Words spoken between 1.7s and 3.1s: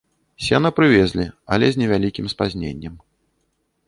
з невялікім спазненнем.